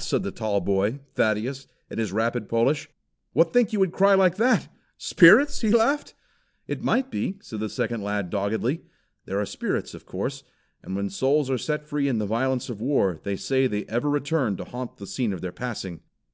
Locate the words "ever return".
13.84-14.56